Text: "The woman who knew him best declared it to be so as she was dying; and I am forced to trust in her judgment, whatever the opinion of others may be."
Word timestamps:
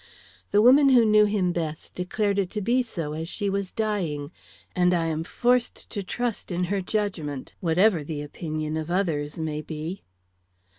"The 0.49 0.63
woman 0.63 0.89
who 0.89 1.05
knew 1.05 1.25
him 1.25 1.51
best 1.53 1.93
declared 1.93 2.39
it 2.39 2.49
to 2.57 2.61
be 2.61 2.81
so 2.81 3.13
as 3.13 3.29
she 3.29 3.51
was 3.51 3.71
dying; 3.71 4.31
and 4.75 4.95
I 4.95 5.05
am 5.05 5.23
forced 5.23 5.91
to 5.91 6.01
trust 6.01 6.51
in 6.51 6.63
her 6.73 6.81
judgment, 6.81 7.53
whatever 7.59 8.03
the 8.03 8.23
opinion 8.23 8.77
of 8.77 8.89
others 8.89 9.39
may 9.39 9.61
be." 9.61 10.01